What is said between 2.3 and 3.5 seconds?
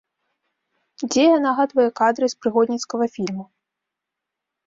з прыгодніцкага фільму.